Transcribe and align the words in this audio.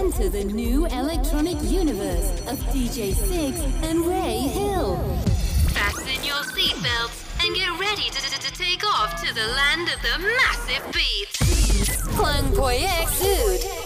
enter 0.00 0.30
the 0.30 0.44
new 0.44 0.86
electronic 0.86 1.58
universe 1.64 2.30
of 2.48 2.58
DJ 2.72 3.12
Six 3.14 3.60
and 3.84 4.00
Ray 4.06 4.38
Hill. 4.38 4.96
Fasten 5.74 6.24
your 6.24 6.42
seatbelts 6.56 7.44
and 7.44 7.54
get 7.54 7.68
ready 7.78 8.08
to, 8.08 8.18
to, 8.22 8.40
to 8.40 8.52
take 8.54 8.82
off 8.82 9.22
to 9.22 9.34
the 9.34 9.46
land 9.46 9.90
of 9.90 10.00
the 10.00 10.18
massive 10.18 10.90
beats. 10.94 12.06
Klangprojekt 12.16 13.10
Süd. 13.10 13.79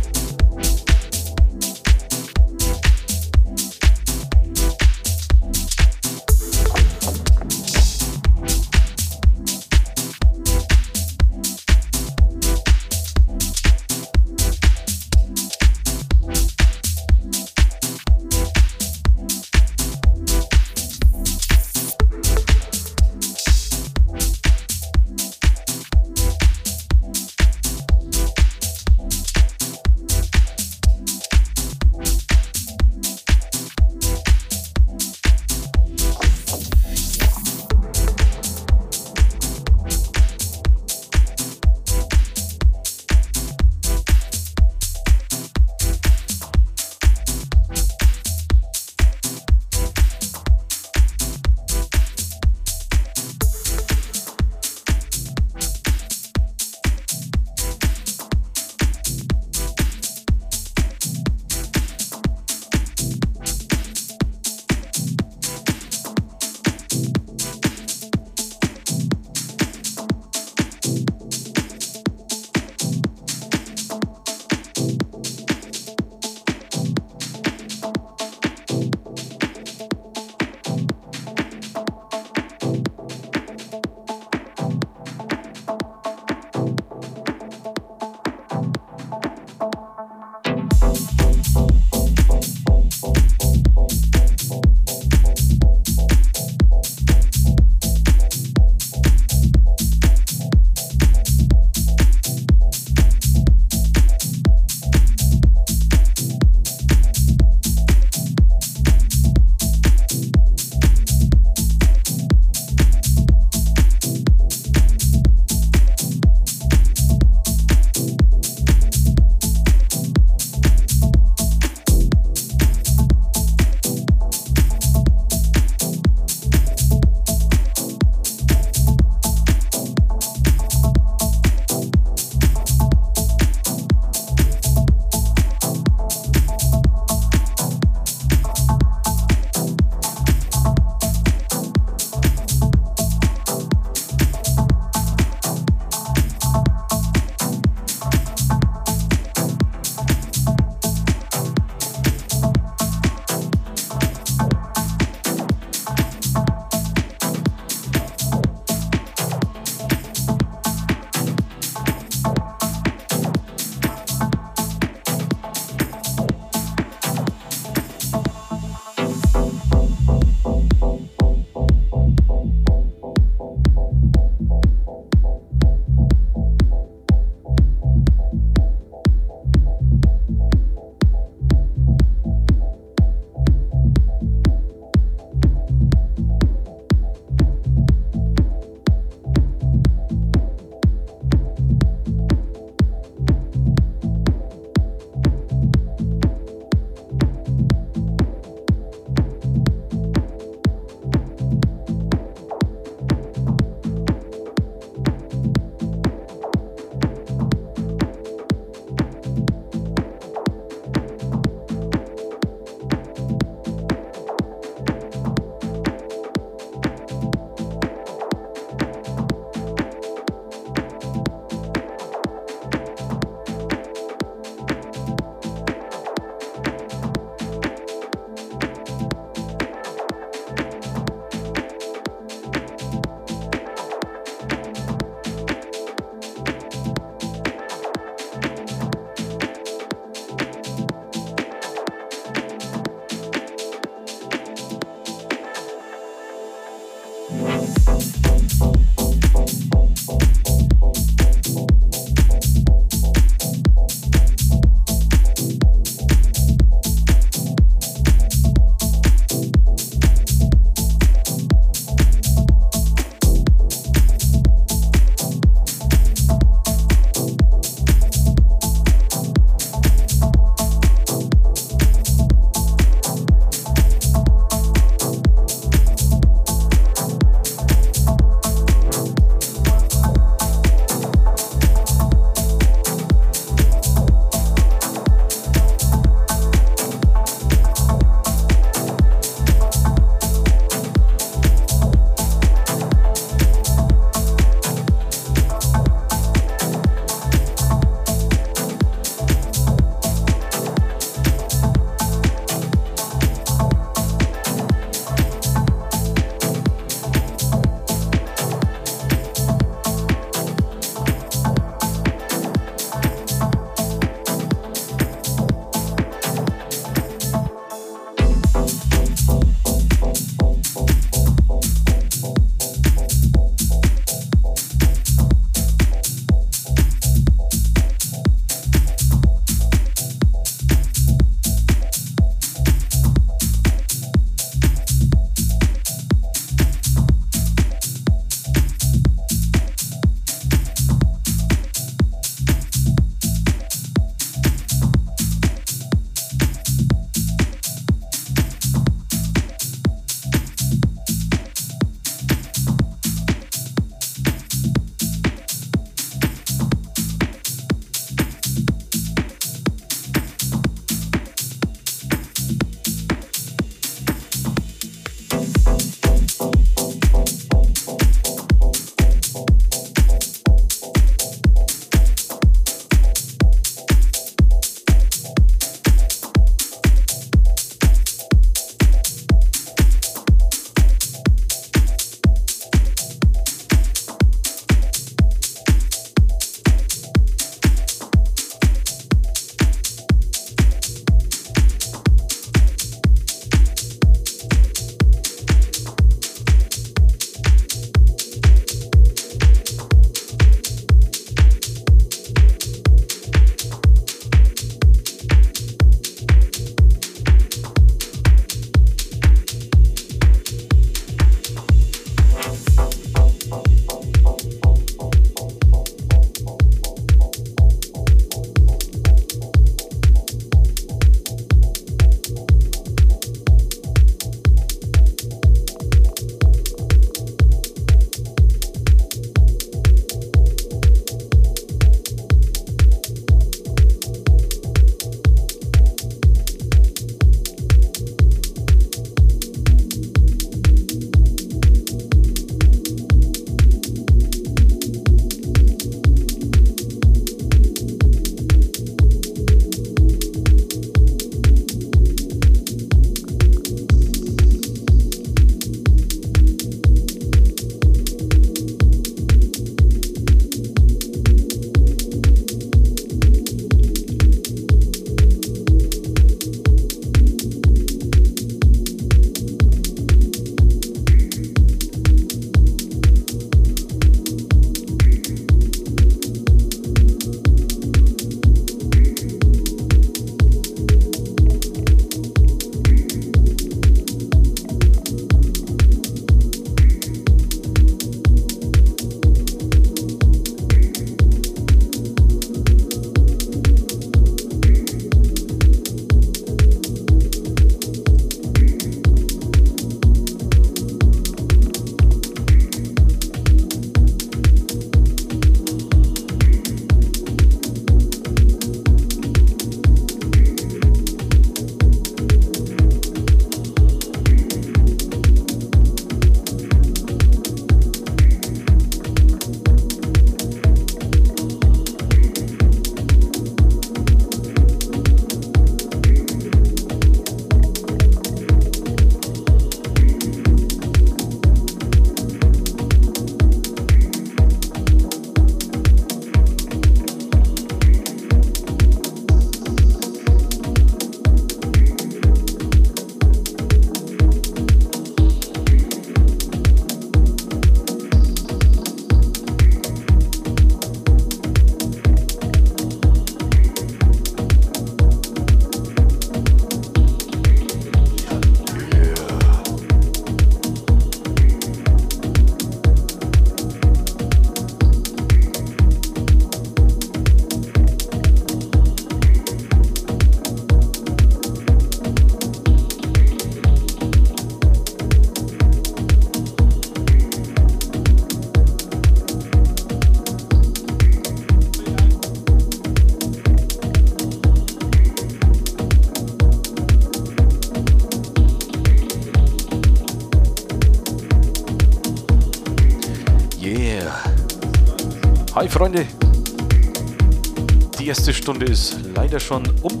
Stunde 598.42 598.66
ist 598.66 598.96
leider 599.14 599.38
schon 599.38 599.62
um 599.82 600.00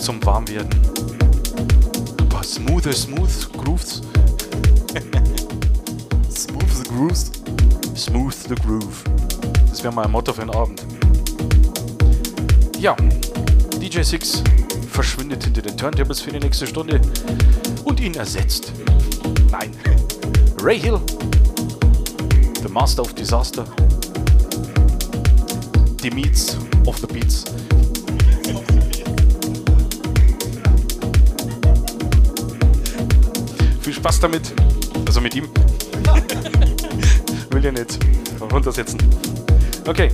zum 0.00 0.24
Warmwerden. 0.24 0.70
Ein 2.20 2.28
paar 2.28 2.44
smooth, 2.44 2.94
smooth 2.94 3.52
Grooves. 3.54 4.02
smooth 6.30 6.70
the 6.70 6.88
Grooves. 6.88 7.32
Smooth 7.96 8.34
the 8.48 8.54
Groove. 8.54 9.02
Das 9.68 9.82
wäre 9.82 9.92
mein 9.92 10.12
Motto 10.12 10.32
für 10.32 10.42
den 10.42 10.50
Abend. 10.50 10.80
Ja, 12.78 12.94
DJ 13.80 14.02
Six 14.02 14.44
verschwindet 14.88 15.42
hinter 15.42 15.62
den 15.62 15.76
Turntables 15.76 16.20
für 16.20 16.30
die 16.30 16.38
nächste 16.38 16.68
Stunde 16.68 17.00
und 17.82 17.98
ihn 17.98 18.14
ersetzt. 18.14 18.72
Nein, 19.50 19.72
Ray 20.62 20.78
Hill, 20.78 21.00
the 22.62 22.68
Master 22.68 23.02
of 23.02 23.12
Disaster, 23.12 23.64
the 26.04 26.10
Meats 26.10 26.58
of 26.86 26.98
the 26.98 27.06
Beats. 27.06 27.44
Viel 33.80 33.94
Spaß 33.94 34.20
damit, 34.20 34.52
also 35.06 35.22
mit 35.22 35.34
ihm. 35.34 35.48
Will 37.50 37.64
ja 37.64 37.72
nicht 37.72 37.98
runtersetzen. 38.52 38.98
Okay, 39.86 40.10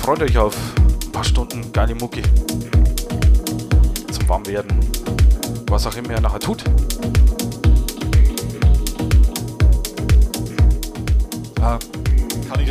freut 0.00 0.22
euch 0.22 0.38
auf 0.38 0.54
ein 1.04 1.10
paar 1.10 1.24
Stunden 1.24 1.72
geile 1.72 1.96
Mucke 1.96 2.22
zum 4.12 4.28
Warmwerden. 4.28 4.78
Was 5.68 5.84
auch 5.88 5.96
immer 5.96 6.10
er 6.10 6.20
nachher 6.20 6.38
tut. 6.38 6.62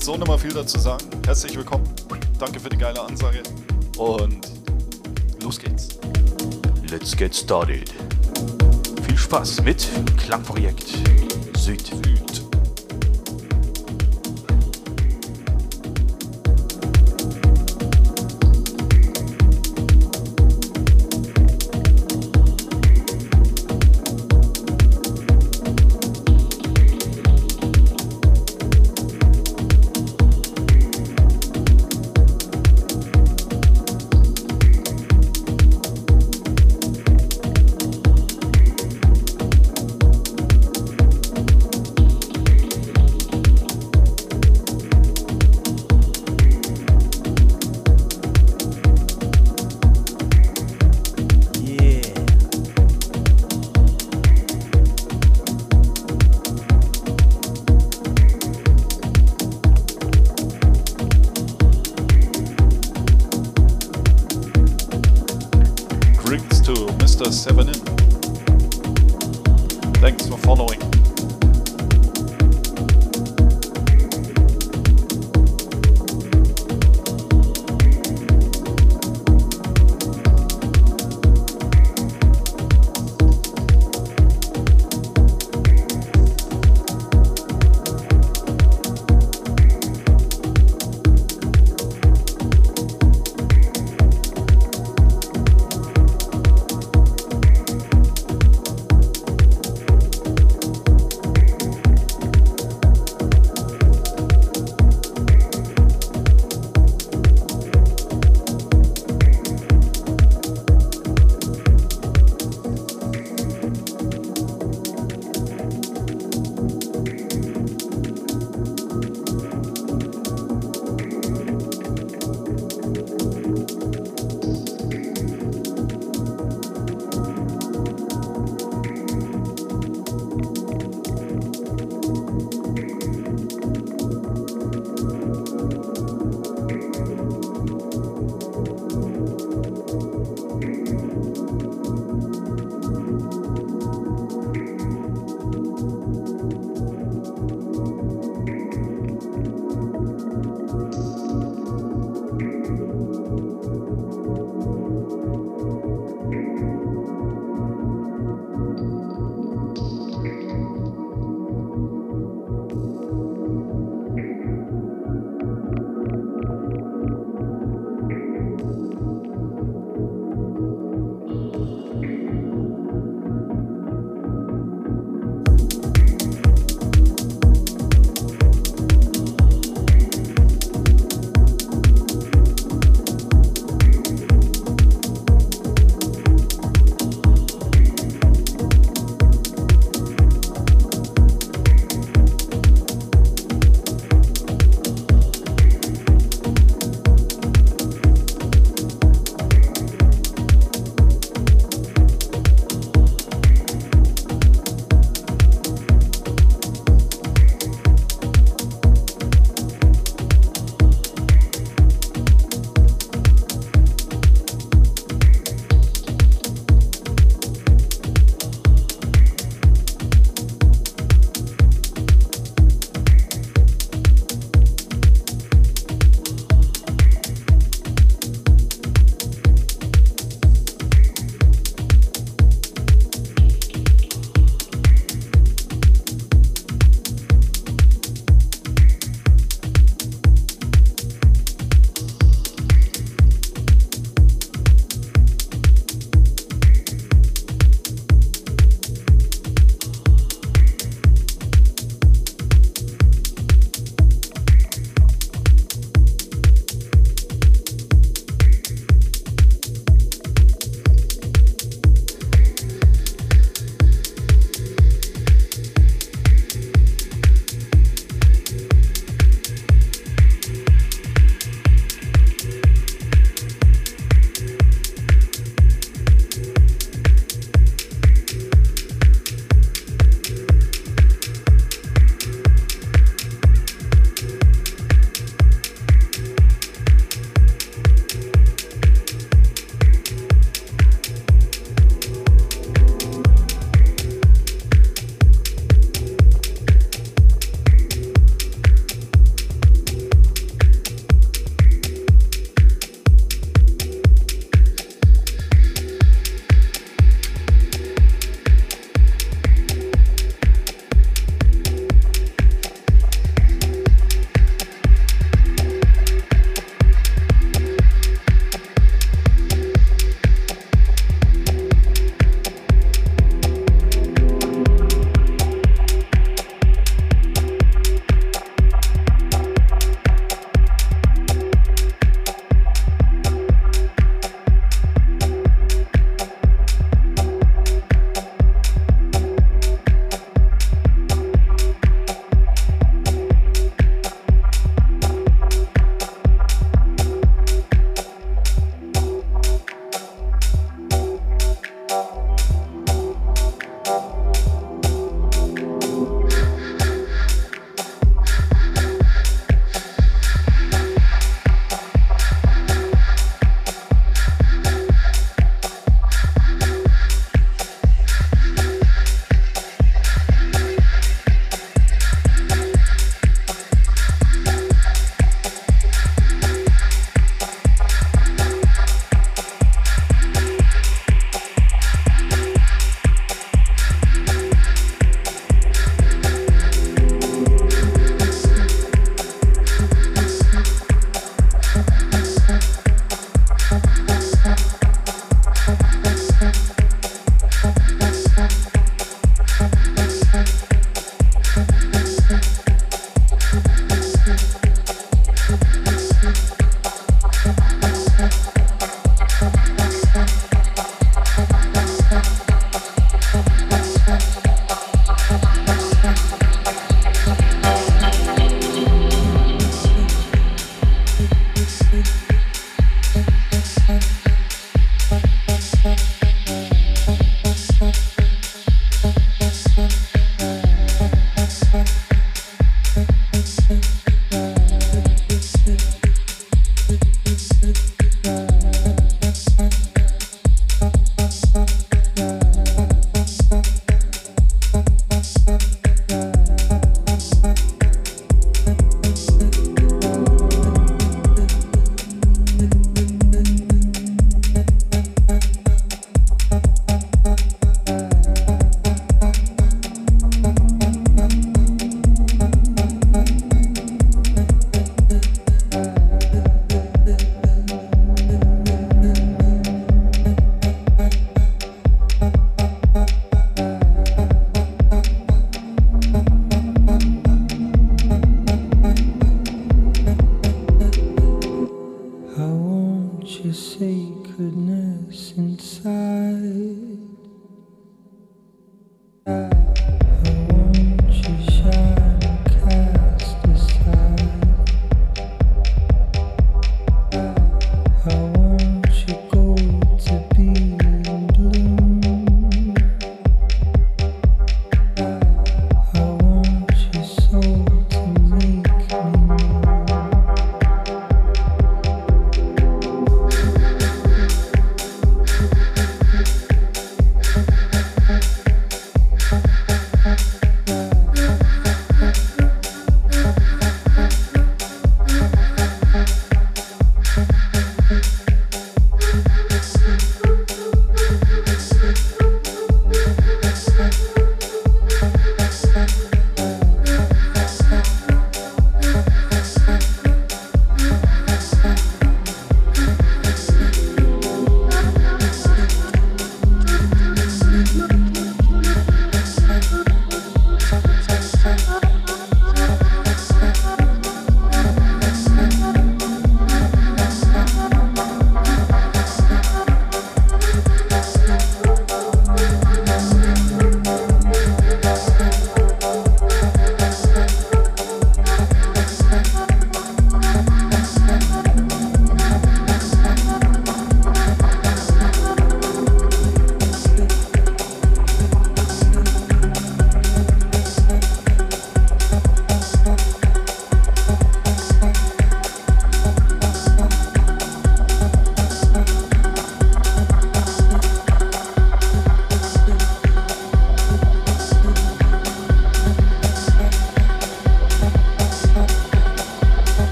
Jetzt 0.00 0.06
so 0.06 0.16
nicht 0.16 0.26
mehr 0.26 0.38
viel 0.38 0.52
dazu 0.52 0.78
sagen. 0.78 1.04
Herzlich 1.26 1.54
willkommen. 1.54 1.84
Danke 2.38 2.58
für 2.58 2.70
die 2.70 2.78
geile 2.78 3.02
Ansage. 3.02 3.42
Und 3.98 4.48
los 5.42 5.58
geht's. 5.58 5.98
Let's 6.90 7.14
get 7.14 7.34
started. 7.34 7.92
Viel 9.06 9.18
Spaß 9.18 9.62
mit 9.62 9.86
Klangprojekt 10.16 10.86
Süd. 11.58 11.92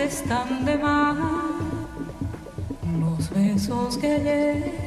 Están 0.00 0.64
de 0.64 0.78
más. 0.78 1.16
Los 3.00 3.30
besos 3.30 3.98
que 3.98 4.12
ayer 4.12 4.77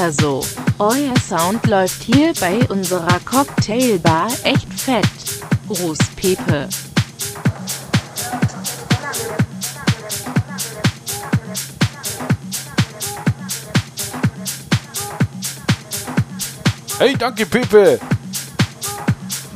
weiter 0.00 0.12
so. 0.12 0.42
Euer 0.78 1.14
Sound 1.28 1.66
läuft 1.66 2.02
hier 2.02 2.32
bei 2.40 2.58
unserer 2.68 3.20
Cocktailbar 3.20 4.30
echt 4.44 4.72
fett. 4.72 5.04
Gruß, 5.68 5.98
Pepe. 6.16 6.68
Hey, 16.98 17.14
danke, 17.16 17.46
Pepe. 17.46 17.98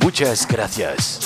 Muchas 0.01 0.47
gracias. 0.47 1.24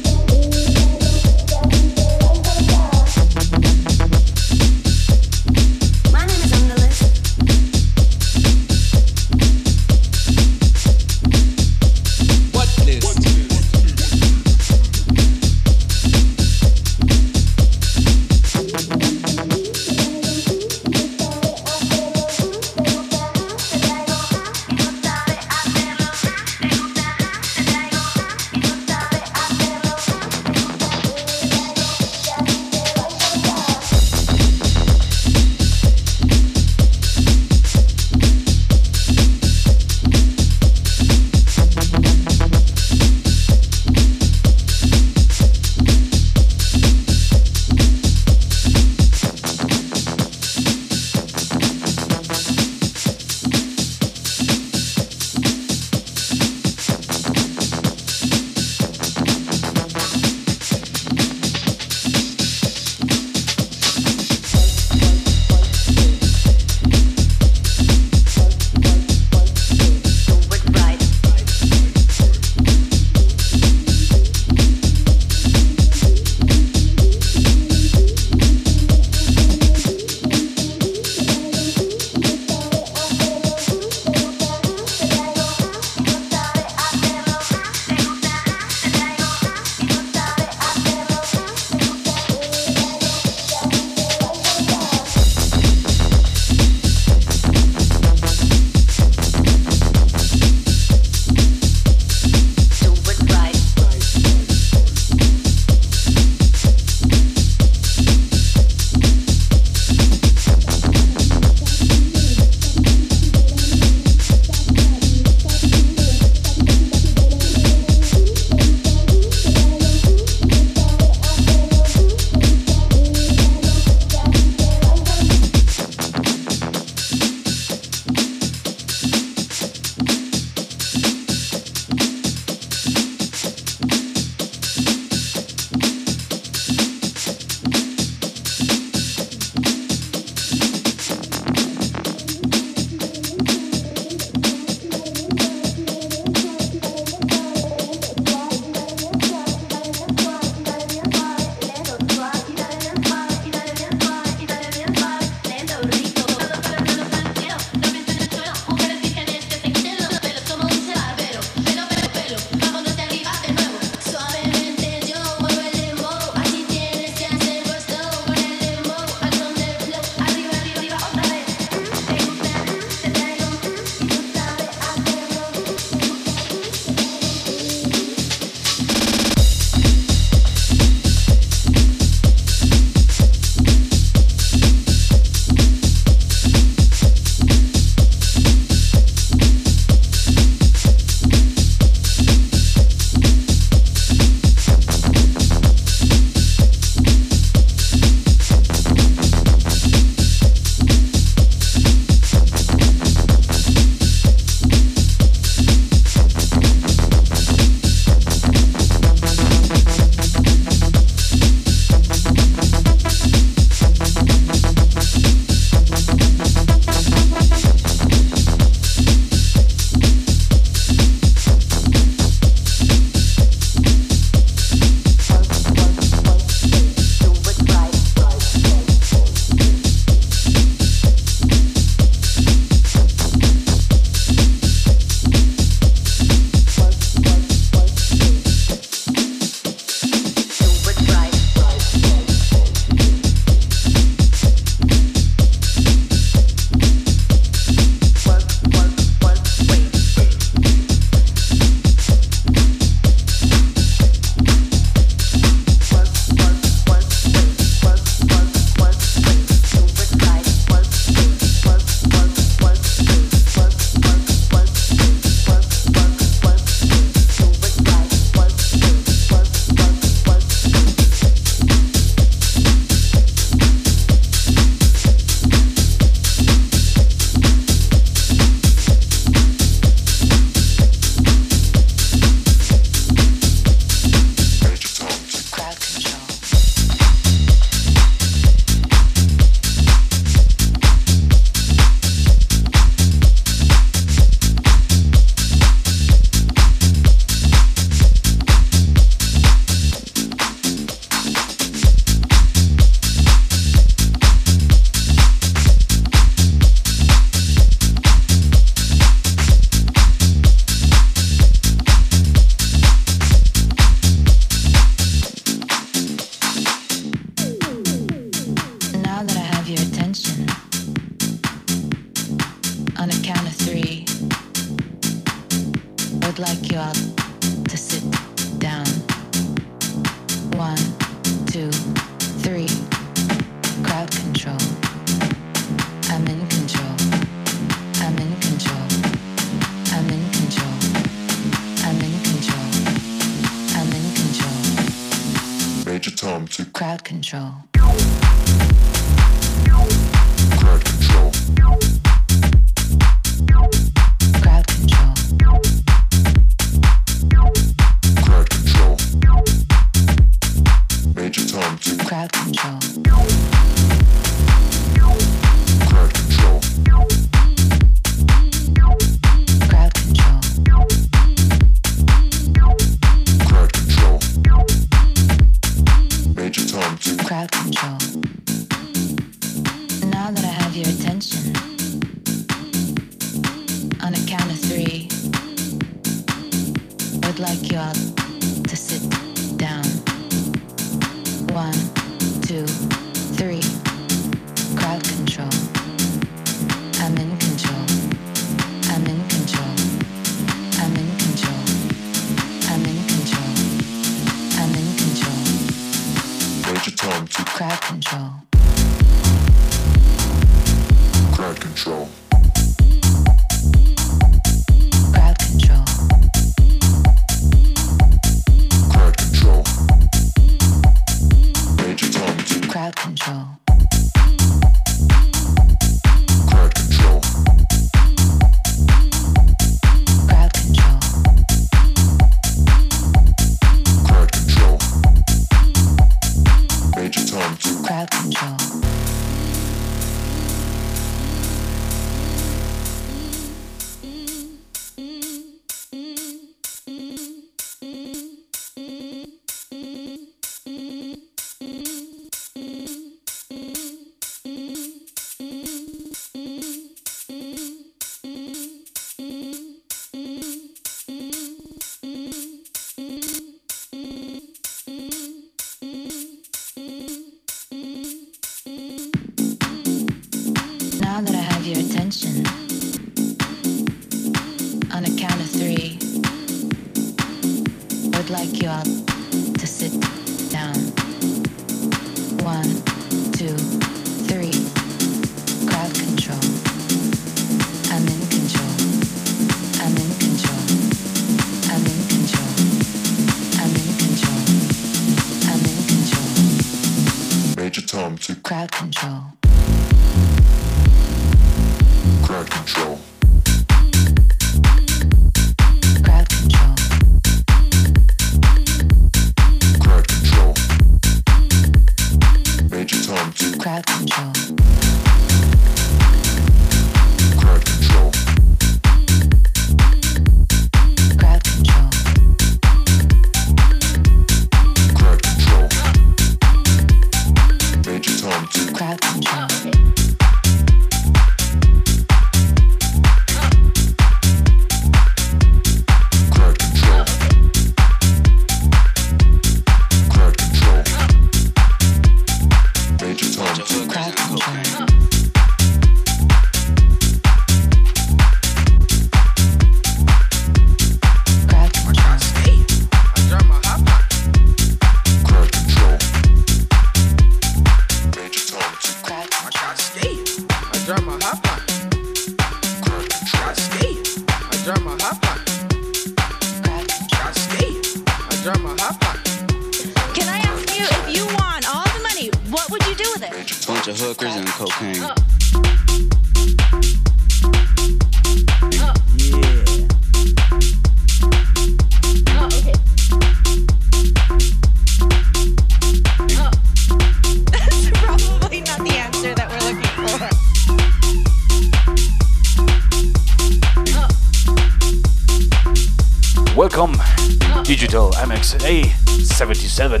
77. 599.78 600.00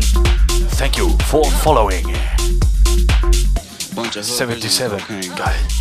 Thank 0.70 0.96
you 0.96 1.08
for 1.30 1.44
following. 1.62 2.04
77. 4.10 4.98
Geil. 5.36 5.77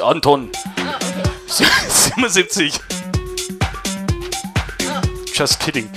Anton. 0.00 0.50
77. 1.46 2.70
Just 5.32 5.60
kidding. 5.60 5.88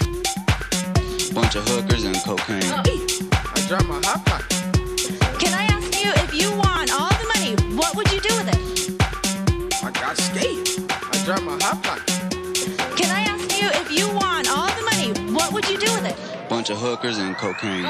Bunch 1.33 1.55
of 1.55 1.67
hookers 1.67 2.03
and 2.03 2.15
cocaine. 2.23 2.63
I 2.63 3.65
dropped 3.67 3.87
my 3.87 3.99
hot 4.03 4.25
pocket. 4.25 4.49
Can 5.39 5.53
I 5.53 5.63
ask 5.63 6.03
you 6.03 6.11
if 6.15 6.33
you 6.33 6.51
want 6.57 6.91
all 6.91 7.09
the 7.09 7.27
money, 7.35 7.55
what 7.75 7.95
would 7.95 8.11
you 8.11 8.19
do 8.19 8.35
with 8.37 8.49
it? 8.49 8.59
I 9.83 9.91
got. 9.91 10.19
I 10.19 11.23
dropped 11.25 11.43
my 11.43 11.57
hot. 11.61 12.05
Can 12.97 13.11
I 13.11 13.21
ask 13.21 13.61
you 13.61 13.67
if 13.69 13.91
you 13.91 14.07
all 14.49 14.67
the 14.67 14.83
money, 14.83 15.33
what 15.33 15.51
would 15.53 15.67
you 15.69 15.77
do 15.77 15.91
with 15.93 16.05
it? 16.05 16.49
Bunch 16.49 16.69
of 16.69 16.77
hookers 16.77 17.17
and 17.17 17.35
cocaine. 17.37 17.85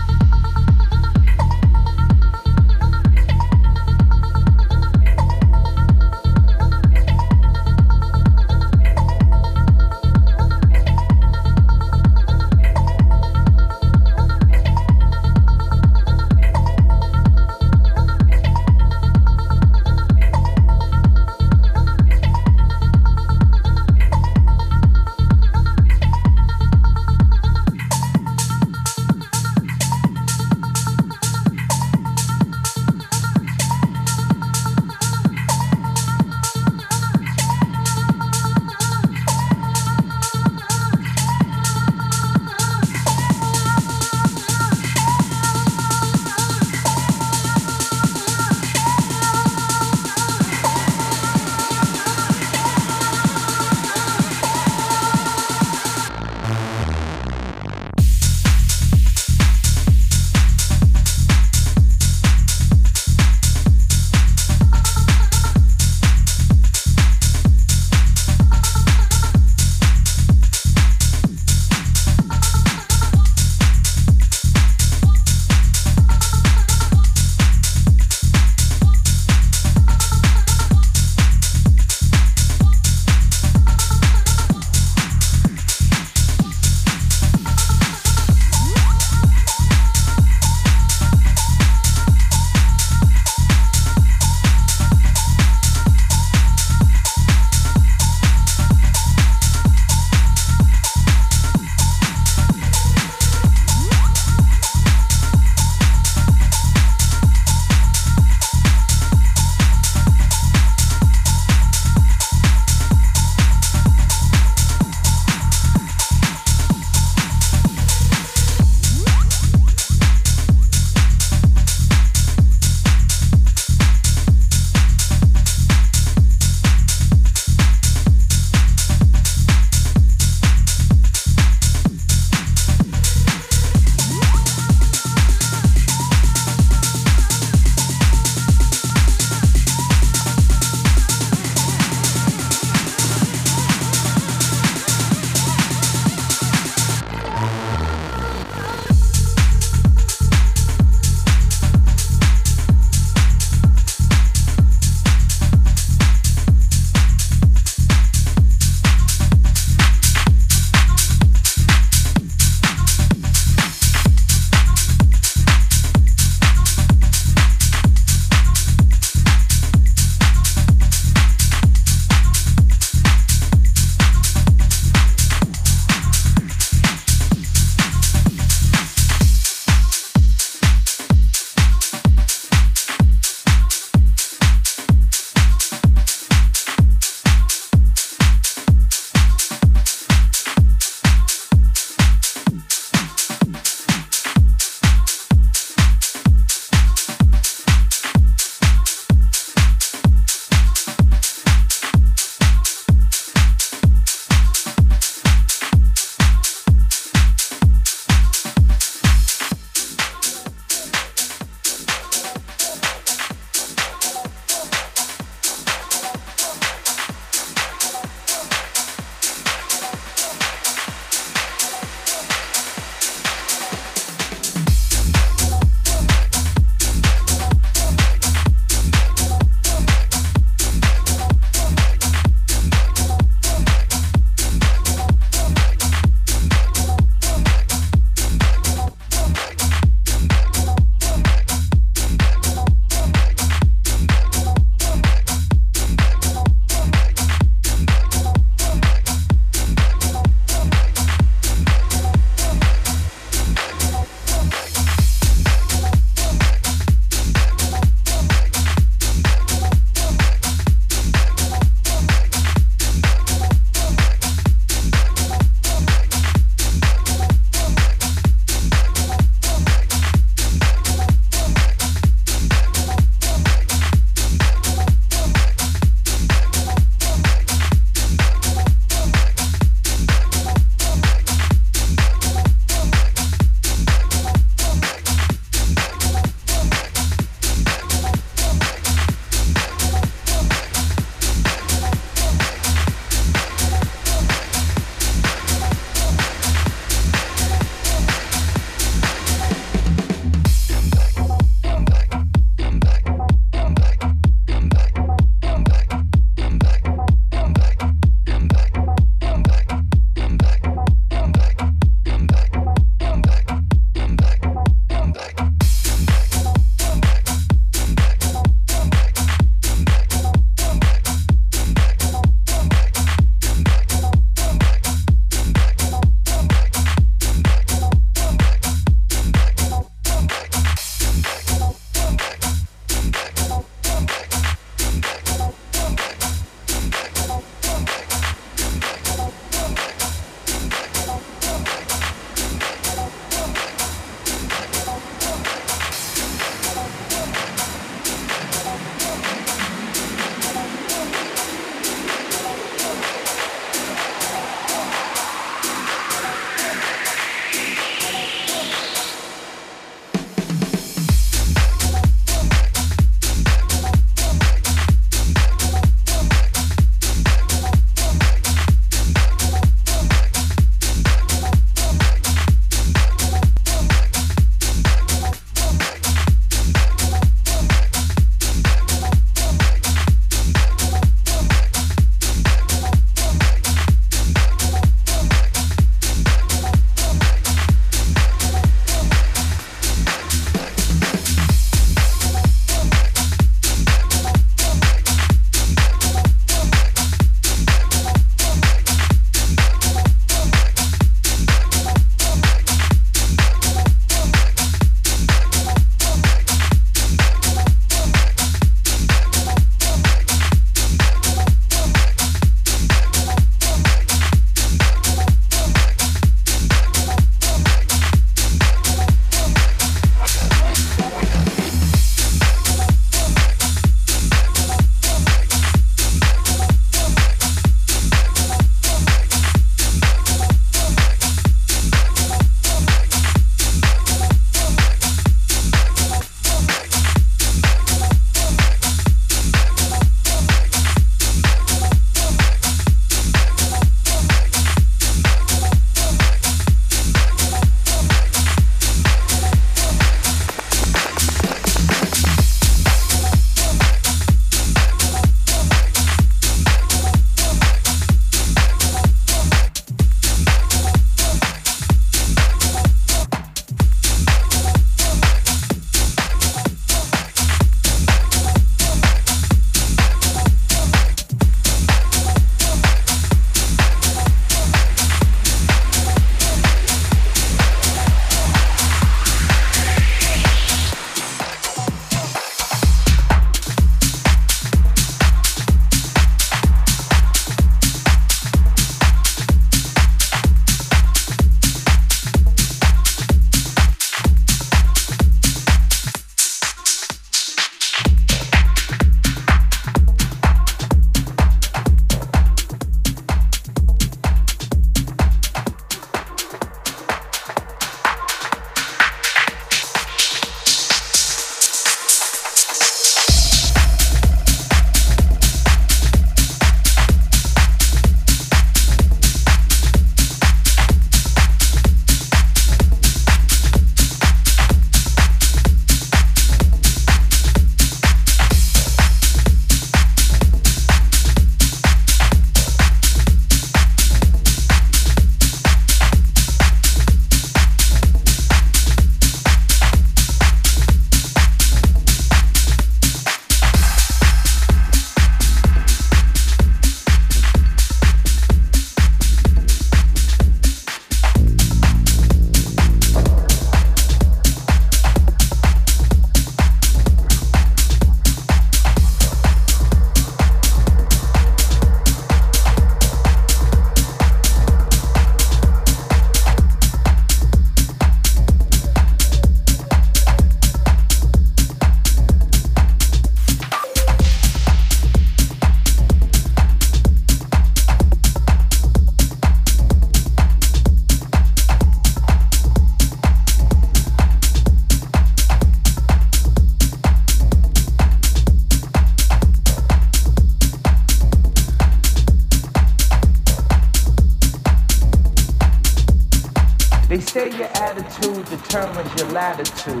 Determines 598.71 599.13
your 599.19 599.29
latitude. 599.31 600.00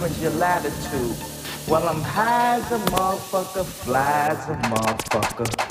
Determines 0.00 0.22
your 0.22 0.32
latitude. 0.32 1.16
Well, 1.68 1.88
I'm 1.88 2.00
high 2.00 2.56
as 2.56 2.72
a 2.72 2.78
motherfucker, 2.90 3.64
fly 3.64 4.28
as 4.30 4.48
a 4.48 4.54
motherfucker. 4.54 5.69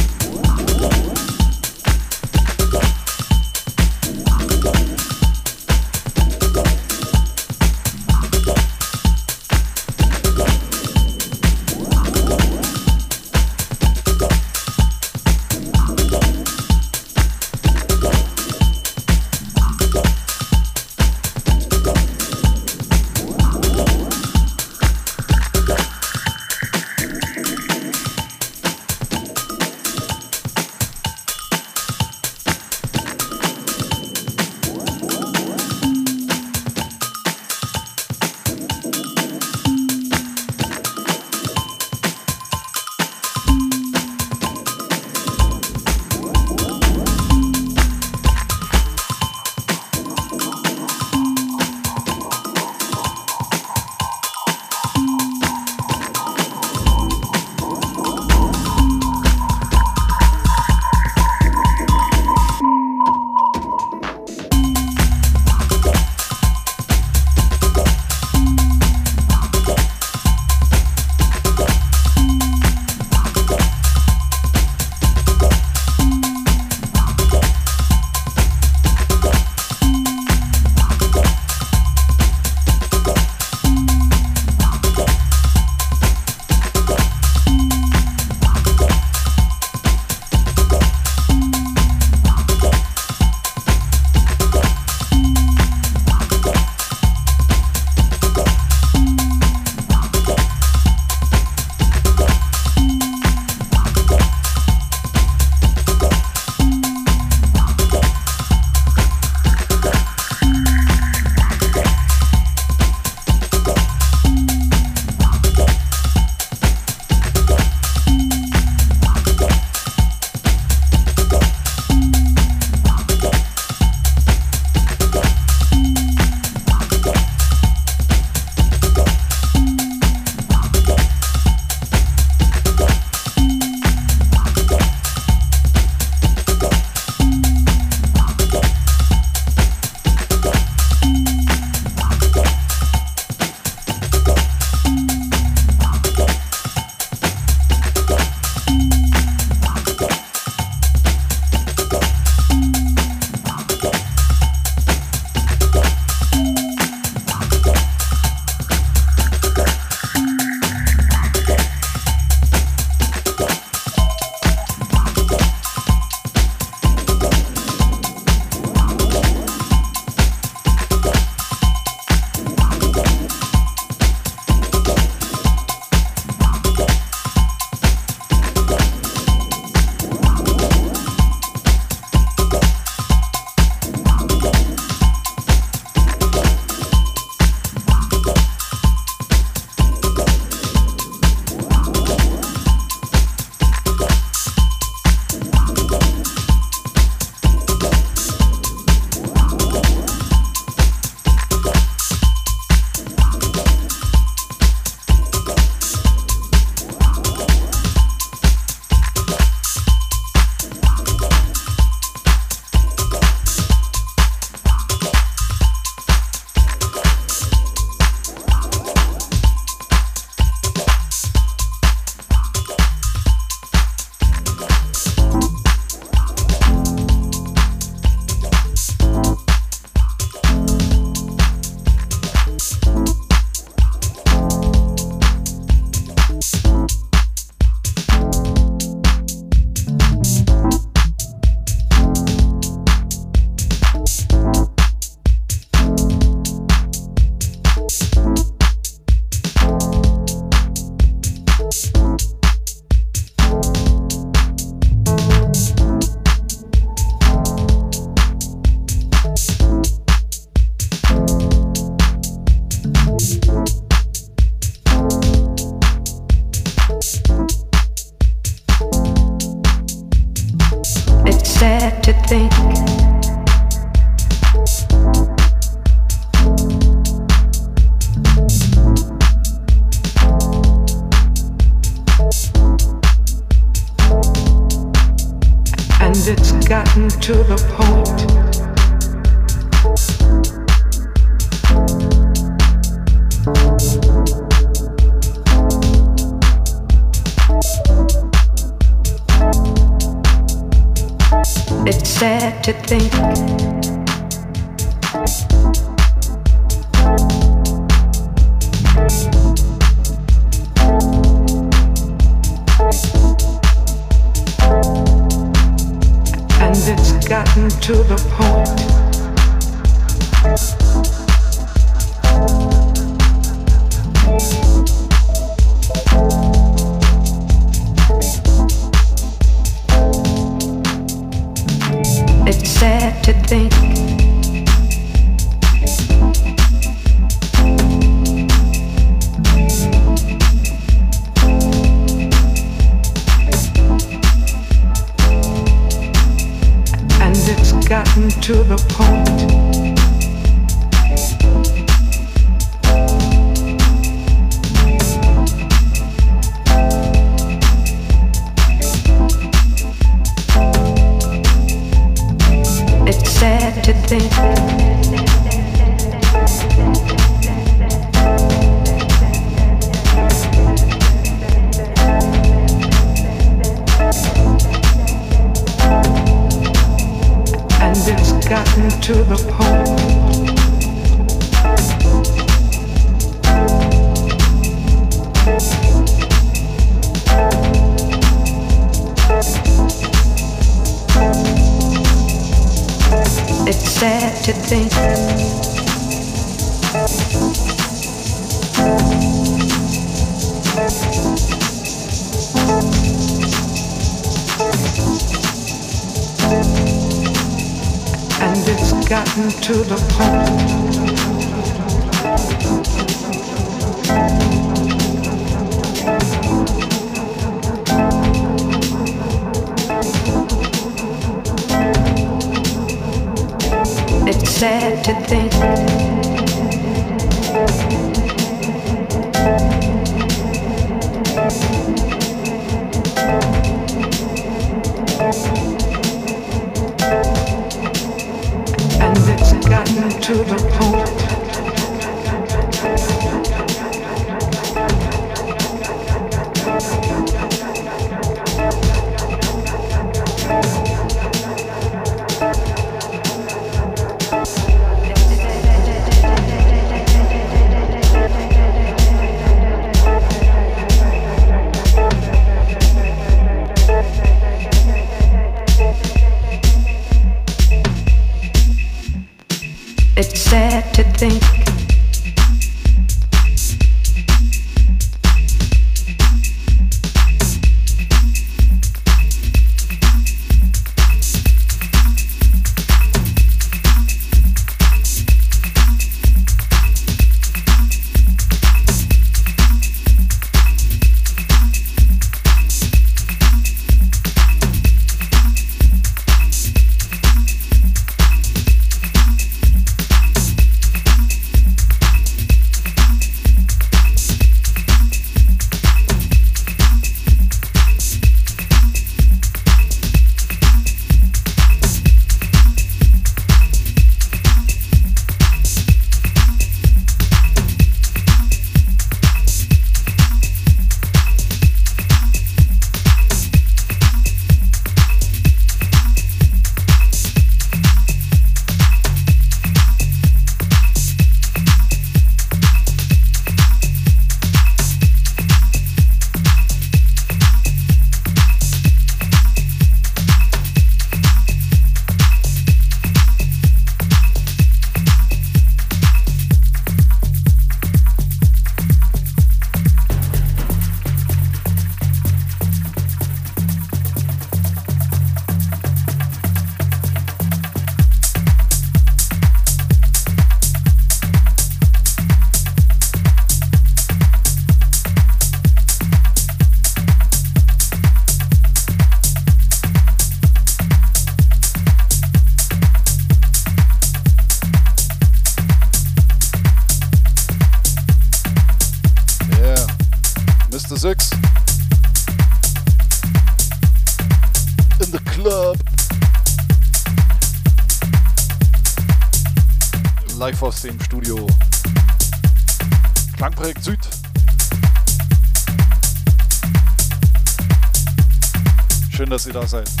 Schön, 599.51 599.61
dass 599.61 600.00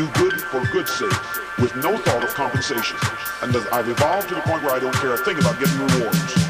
do 0.00 0.08
good 0.14 0.40
for 0.40 0.64
good's 0.72 0.92
sake, 0.92 1.58
with 1.58 1.76
no 1.76 1.98
thought 1.98 2.24
of 2.24 2.32
compensation. 2.32 2.96
And 3.42 3.54
I've 3.70 3.86
evolved 3.86 4.30
to 4.30 4.34
the 4.34 4.40
point 4.40 4.62
where 4.62 4.72
I 4.72 4.78
don't 4.78 4.94
care 4.94 5.12
a 5.12 5.18
thing 5.18 5.36
about 5.38 5.58
getting 5.58 5.78
rewards. 5.88 6.49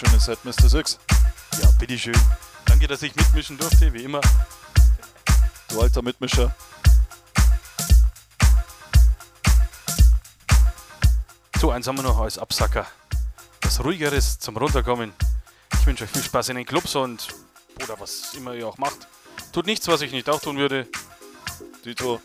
Wunderschöne 0.00 0.20
Set, 0.20 0.44
Mr. 0.44 0.68
Six. 0.68 0.98
Ja, 1.60 1.70
bitteschön. 1.78 2.14
Danke, 2.64 2.86
dass 2.86 3.02
ich 3.02 3.14
mitmischen 3.14 3.58
durfte, 3.58 3.92
wie 3.92 4.04
immer. 4.04 4.20
Du 5.68 5.80
alter 5.80 6.02
Mitmischer. 6.02 6.54
So, 11.60 11.70
eins 11.70 11.86
haben 11.86 11.96
wir 11.96 12.02
noch 12.02 12.18
als 12.18 12.38
Absacker. 12.38 12.86
Was 13.62 13.84
ruhigeres 13.84 14.38
zum 14.38 14.56
Runterkommen. 14.56 15.12
Ich 15.74 15.86
wünsche 15.86 16.04
euch 16.04 16.10
viel 16.10 16.22
Spaß 16.22 16.50
in 16.50 16.56
den 16.56 16.66
Clubs 16.66 16.94
und 16.94 17.28
oder 17.82 17.98
was 18.00 18.34
immer 18.34 18.54
ihr 18.54 18.66
auch 18.66 18.78
macht. 18.78 19.06
Tut 19.52 19.66
nichts, 19.66 19.88
was 19.88 20.00
ich 20.00 20.12
nicht 20.12 20.28
auch 20.28 20.40
tun 20.40 20.56
würde. 20.56 20.86
Dito. 21.84 22.20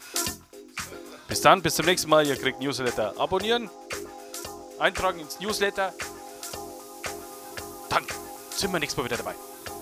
Bis 1.28 1.42
dann, 1.42 1.62
bis 1.62 1.76
zum 1.76 1.86
nächsten 1.86 2.10
Mal. 2.10 2.26
Ihr 2.26 2.38
kriegt 2.38 2.60
Newsletter 2.62 3.14
abonnieren, 3.18 3.70
eintragen 4.80 5.20
ins 5.20 5.40
Newsletter. 5.40 5.94
Sind 8.66 8.74
wir 8.74 8.80
nächstes 8.80 8.98
Mal 8.98 9.04
wieder 9.04 9.18
dabei. 9.18 9.36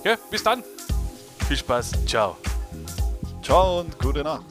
Ja, 0.04 0.18
bis 0.30 0.44
dann. 0.44 0.62
Viel 1.48 1.56
Spaß. 1.56 1.92
Ciao. 2.06 2.36
Ciao 3.42 3.80
und 3.80 3.98
gute 3.98 4.22
Nacht. 4.24 4.44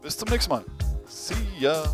Bis 0.00 0.16
zum 0.16 0.30
nächsten 0.30 0.52
Mal. 0.52 0.64
See 1.06 1.34
ya. 1.58 1.84